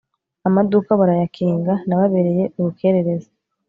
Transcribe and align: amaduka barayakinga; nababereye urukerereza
amaduka 0.47 0.91
barayakinga; 0.99 1.73
nababereye 1.87 2.43
urukerereza 2.57 3.29